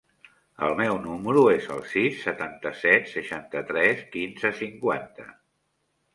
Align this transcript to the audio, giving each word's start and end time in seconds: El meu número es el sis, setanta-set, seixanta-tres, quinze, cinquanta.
El 0.67 0.71
meu 0.77 0.95
número 1.03 1.43
es 1.55 1.67
el 1.75 1.83
sis, 1.91 2.15
setanta-set, 2.29 3.07
seixanta-tres, 3.13 4.03
quinze, 4.17 4.53
cinquanta. 4.65 5.29